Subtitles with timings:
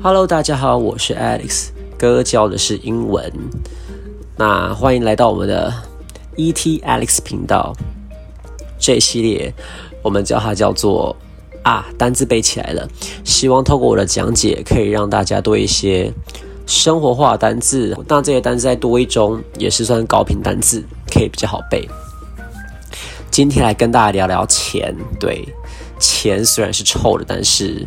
[0.00, 3.32] Hello，大家好，我是 Alex，哥教的是英文。
[4.36, 5.74] 那欢迎来到我们的
[6.36, 7.74] ET Alex 频道。
[8.78, 9.52] 这一系列
[10.00, 11.16] 我们叫它叫做
[11.64, 12.88] 啊，单字背起来了。
[13.24, 16.12] 希望透过我的讲解，可以让大家多一些
[16.64, 17.98] 生活化单字。
[18.06, 21.88] 那这些单字在多一中也是算高频单字，可以比较好背。
[23.32, 24.94] 今天来跟大家聊聊钱。
[25.18, 25.44] 对，
[25.98, 27.84] 钱虽然是臭的，但是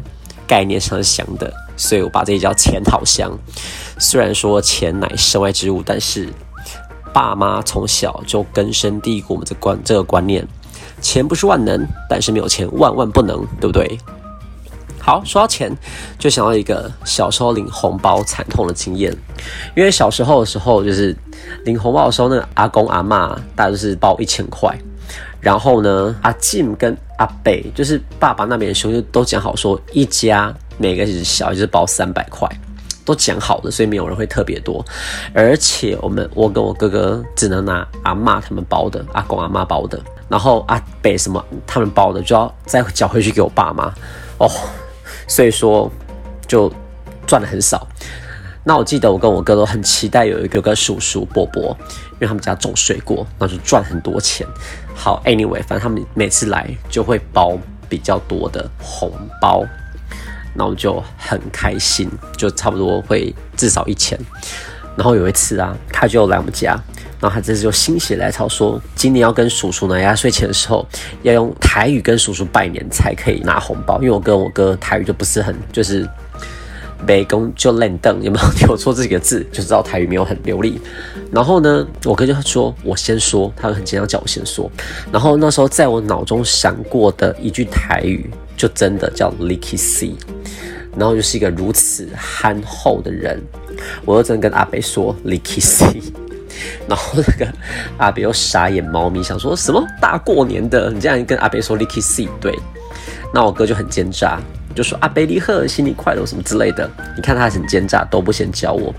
[0.51, 3.31] 概念上是香的，所以我把这叫钱好香。
[3.97, 6.27] 虽然说钱乃身外之物，但是
[7.13, 10.45] 爸妈从小就根深蒂固我们这观这个观念：
[10.99, 13.97] 钱不是万能，但是没有钱万万不能，对不对？
[14.99, 15.73] 好，说到钱，
[16.19, 19.15] 就想到一个小时候领红包惨痛的经验。
[19.73, 21.15] 因为小时候的时候，就是
[21.63, 24.77] 领红包的时候，那个阿公阿妈大概是包一千块。
[25.41, 32.47] 然后呢，阿进跟阿北，就是爸爸那边的兄弟都讲好说，一家每个是小就是包三百块，
[33.03, 34.85] 都讲好了，所以没有人会特别多。
[35.33, 39.99] 而且我们我跟我哥哥只能拿阿妈他们包的，阿公阿妈包的，
[40.29, 43.91] 然后阿北什么他们包的就要再缴回去给我爸妈
[44.37, 44.47] 哦，
[45.27, 45.91] 所以说
[46.47, 46.71] 就
[47.25, 47.87] 赚的很少。
[48.63, 51.75] 那我记得我跟我哥都很期待有一个个叔叔伯伯，
[52.21, 54.45] 因为他们家种水果，那就赚很多钱。
[54.93, 57.57] 好，anyway，反正他们每次来就会包
[57.89, 59.65] 比较多的红包，
[60.53, 64.15] 那我就很开心，就差不多会至少一千。
[64.95, 66.79] 然后有一次啊，他就来我们家，
[67.19, 70.87] 然后他这次就心血来潮说，今年要跟叔叔拿压岁钱的时候，
[71.23, 76.07] 要用台语跟叔叔拜年才可以拿红包，因为我跟我哥台语就不是很就是。
[77.05, 79.45] 北工就练凳，有没有听我错这几个字？
[79.51, 80.79] 就知道台语没有很流利。
[81.31, 84.69] 然后呢，我哥就说：“我先说。”他很紧张，叫我先说。
[85.11, 90.15] 然后那时候在我脑中闪过的一句台语，就真的叫 “Licky C”。
[90.97, 93.41] 然后就是一个如此憨厚的人，
[94.05, 96.01] 我又真的跟阿北说 “Licky C”。
[96.87, 97.51] 然后那个
[97.97, 102.27] 阿北又傻眼猫咪，想说什么大过年的，你这样跟阿北说 “Licky C”？
[102.39, 102.57] 对。
[103.33, 104.41] 那我哥就很奸诈。
[104.73, 106.89] 就说啊，贝利赫，新年快乐什么之类的。
[107.15, 108.93] 你看他很奸诈，都不先教我。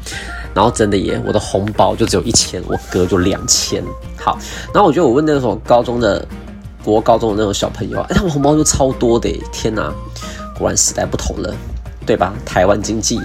[0.55, 3.83] 然后真的耶，我的红包就只有一千，我哥就两千。
[4.19, 4.39] 好，
[4.75, 6.27] 然后我觉得我问那种高中的
[6.85, 9.33] 国高中的那种小朋友啊，哎，他们红包就超多的。
[9.51, 9.91] 天哪，
[10.59, 11.55] 果然时代不同了，
[12.05, 12.35] 对吧？
[12.45, 13.19] 台湾经济，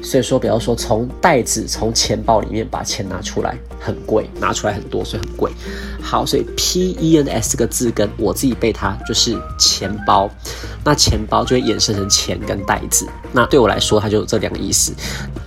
[0.00, 5.50] 所以说，比方说从袋子、从钱包里面把钱拿出来，很贵，拿出来很多，所以很贵。
[6.00, 10.30] 好，所以 p e n s 这个字根，我自己背它就是钱包，
[10.84, 13.08] 那钱包就会衍生成钱跟袋子。
[13.32, 14.92] 那对我来说，它就有这两个意思，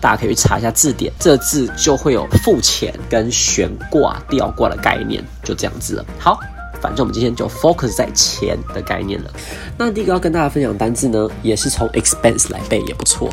[0.01, 6.05] 大家可以去查一下字典，这字就会有付钱跟悬挂、吊挂的概念，就这样子了。
[6.19, 6.39] 好。
[6.87, 9.29] 反正我们今天就 focus 在钱的概念了。
[9.77, 13.29] 那第一个要跟大家分享单字呢，也是从 expense 来背也不错。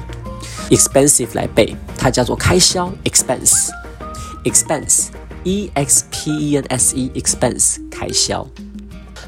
[0.71, 8.45] expensive 来背，它叫做开销 expense，expense，e x p e n s e，expense 开销。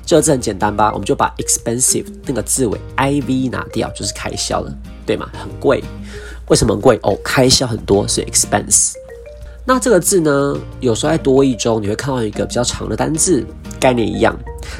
[0.05, 0.91] 这个字很简单吧？
[0.93, 5.31] 我们就把 expensive 那个字尾 i v 拿掉，就是开销了，对吗？
[5.35, 5.85] 很贵。
[6.49, 6.99] 为什么很贵？
[7.05, 8.95] 哦，开销很多，是 expense。
[9.69, 13.45] 那这个字呢，有时候在多义中你会看到一个比较长的单字，
[13.79, 14.39] 概念一样，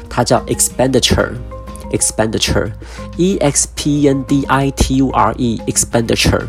[0.09, 6.45] 它叫 expenditure，expenditure，e x p n d i t u r e，expenditure。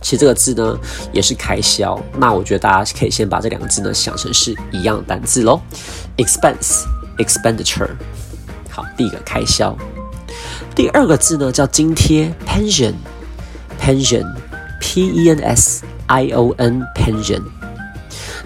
[0.00, 0.78] 其实这个字呢
[1.12, 5.60] 也是开销，那我觉得大家可以先把这两个字呢想成是一样的单字喽
[6.16, 7.90] ，expense，expenditure。
[8.70, 9.76] 好，第一个开销，
[10.74, 15.84] 第二个字呢叫津贴，pension，pension，p e n s。
[16.06, 17.42] I O N pension。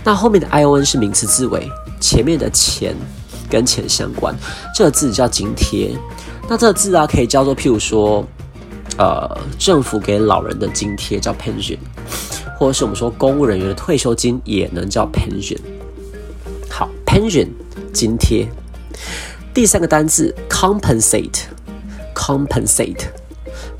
[0.04, 1.68] 那后面的 I O N 是名词字尾，
[2.00, 2.96] 前面的钱
[3.50, 4.34] 跟钱相关，
[4.74, 5.94] 这个字叫津贴。
[6.48, 8.26] 那这个字啊，可以叫做譬如说，
[8.96, 11.76] 呃，政府给老人的津贴叫 pension，
[12.58, 15.58] 或者是我们说公务人员的退休金也能叫 pension。
[16.70, 17.48] 好，pension
[17.92, 18.48] 津贴。
[19.52, 23.02] 第三个单字 compensate，compensate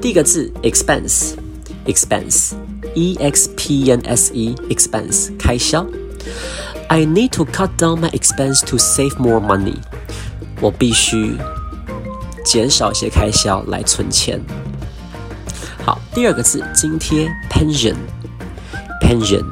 [0.00, 5.86] 第一个字 expense，expense，e x p n s e，expense 开销。
[6.88, 9.76] I need to cut down my expense to save more money.
[10.62, 11.36] 我必须
[12.44, 14.40] 减少一些开销来存钱。
[15.84, 17.94] 好，第二个字津贴 pension
[19.00, 19.44] pension。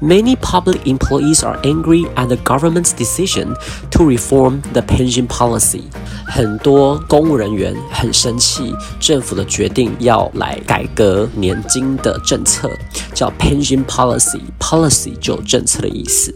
[0.00, 3.54] Many public employees are angry at the government's decision
[3.92, 5.82] to reform the pension policy。
[6.26, 12.68] 很多公务人员很生气，政府的决定要来改革年金的政策，
[13.14, 14.40] 叫 pension policy。
[14.58, 16.34] policy 就政策的意思。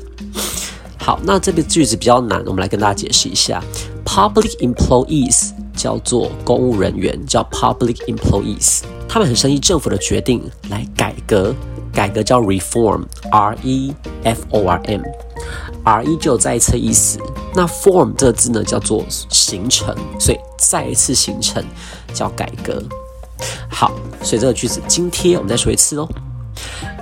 [0.96, 3.62] 好，那这个句子比较难，我们来跟大家解释一下。
[4.04, 8.82] Public employees 叫做公务人员，叫 public employees。
[9.08, 11.54] 他们很生气政府的决定来改革，
[11.92, 13.94] 改革叫 reform，r e
[14.24, 17.18] f o r m，r e 就有再一次意思。
[17.54, 21.64] 那 form 这个字呢叫做形成，所以再一次形成
[22.12, 22.82] 叫改革。
[23.70, 23.92] 好，
[24.22, 26.08] 所以这个句子津贴我们再说一次哦。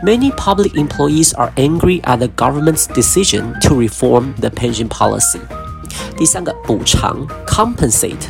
[0.05, 5.41] Many public employees are angry at the government's decision to reform the pension policy.
[6.17, 8.27] 第三个补偿 compensate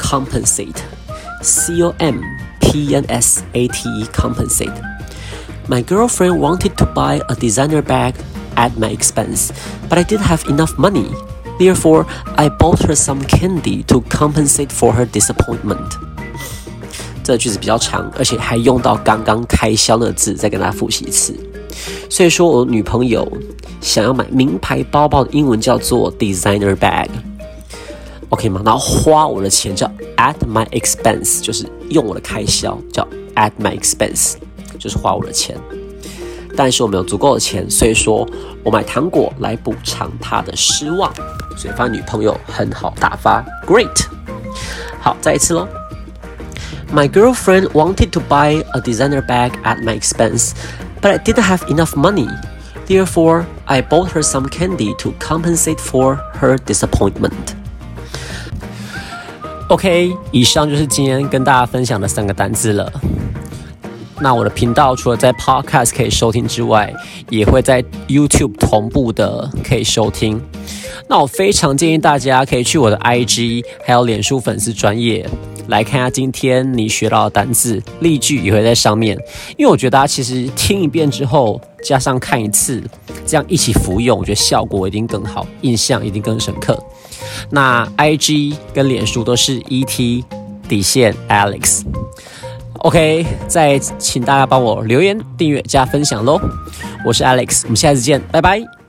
[0.00, 2.20] compensate，compensate，c o m
[2.60, 8.14] p n s a t e compensate。My girlfriend wanted to buy a designer bag
[8.54, 9.50] at my expense,
[9.88, 11.10] but I didn't have enough money.
[11.58, 15.96] Therefore, I bought her some candy to compensate for her disappointment.
[17.24, 21.34] 这句子比较长，而且还用到刚刚开销的字，再跟大家复习一次。
[22.08, 23.26] 所以说我女朋友
[23.80, 26.76] 想要买名牌包包的英文叫做 designer
[28.30, 28.62] bag，OK 吗？
[28.64, 29.86] 然后花我的钱叫
[30.16, 34.34] at my expense，就是用我的开销叫 at my expense，
[34.78, 35.56] 就是花我的钱。
[36.56, 38.26] 但是我没有足够的钱，所以说
[38.64, 41.12] 我买糖果来补偿她的失望。
[41.56, 44.06] 所以发现女朋友很好打发，great。
[45.00, 45.66] 好，再一次喽。
[46.92, 50.52] My girlfriend wanted to buy a designer bag at my expense,
[51.00, 52.28] but I didn't have enough money.
[52.86, 57.56] Therefore, I bought her some candy to compensate for her disappointment.
[59.71, 62.91] OK，以上就是今天跟大家分享的三个单字了。
[64.19, 66.93] 那我的频道除了在 Podcast 可以收听之外，
[67.29, 70.41] 也会在 YouTube 同步的可以收听。
[71.07, 75.25] 那我非常建议大家可以去我的 IG 还有脸书粉丝专业。
[75.67, 79.17] 来看一下今天你学到的单字，例句也会在上面。
[79.57, 82.83] 因为我觉得大家其实听一遍之后，加上看一次，
[83.25, 86.77] 这样一起服用，我觉得效果一定更好，印象一定更深刻。
[87.49, 90.23] 那 I G 跟脸书都是 E T
[90.67, 91.83] 底线 Alex。
[92.79, 96.39] OK，再请大家帮我留言、订阅、加分享喽。
[97.05, 98.80] 我是 Alex，我们下次见，拜拜。